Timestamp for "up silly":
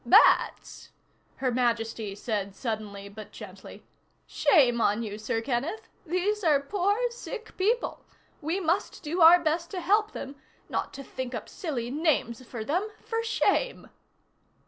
11.35-11.91